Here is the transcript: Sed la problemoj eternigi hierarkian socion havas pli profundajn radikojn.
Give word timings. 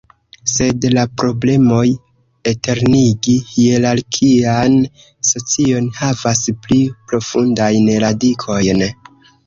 Sed 0.51 0.85
la 0.93 1.03
problemoj 1.21 1.83
eternigi 2.53 3.37
hierarkian 3.51 4.81
socion 5.33 5.95
havas 6.03 6.45
pli 6.67 6.83
profundajn 7.11 7.97
radikojn. 8.09 8.89